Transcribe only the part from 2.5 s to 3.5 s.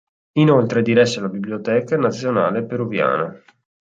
peruviana.